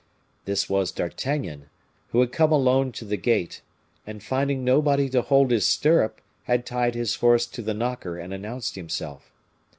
This 0.45 0.67
was 0.67 0.91
D'Artagnan, 0.91 1.69
who 2.09 2.21
had 2.21 2.31
come 2.31 2.51
alone 2.51 2.91
to 2.93 3.05
the 3.05 3.17
gate, 3.17 3.61
and 4.07 4.23
finding 4.23 4.63
nobody 4.63 5.07
to 5.09 5.21
hold 5.21 5.51
his 5.51 5.67
stirrup, 5.67 6.21
had 6.45 6.65
tied 6.65 6.95
his 6.95 7.13
horse 7.17 7.45
to 7.45 7.61
the 7.61 7.75
knocker 7.75 8.17
and 8.17 8.33
announced 8.33 8.73
himself. 8.73 9.31